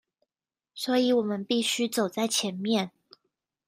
[0.73, 2.91] 所以我們必須走在前面